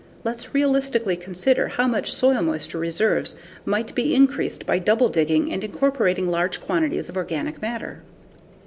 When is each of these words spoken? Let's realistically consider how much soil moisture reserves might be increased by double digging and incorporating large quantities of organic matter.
Let's 0.23 0.55
realistically 0.55 1.15
consider 1.15 1.67
how 1.67 1.85
much 1.87 2.11
soil 2.11 2.41
moisture 2.41 2.79
reserves 2.79 3.35
might 3.65 3.93
be 3.93 4.15
increased 4.15 4.65
by 4.65 4.79
double 4.79 5.09
digging 5.09 5.53
and 5.53 5.63
incorporating 5.63 6.25
large 6.27 6.59
quantities 6.59 7.07
of 7.07 7.15
organic 7.15 7.61
matter. 7.61 8.01